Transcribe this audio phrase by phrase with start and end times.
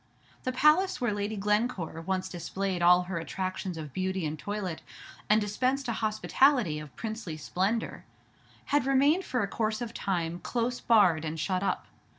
[0.45, 4.81] The palace where Lady Glencore once displayed all her attractions of beauty and toilette,
[5.29, 8.03] and dispensed a hospitality of princely splendor,
[8.73, 11.85] had remained for a course of time close barred and shut up.